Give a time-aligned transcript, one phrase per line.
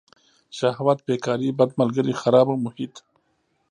[0.57, 2.93] شهوت بیکاري بد ملگري خرابه محیط.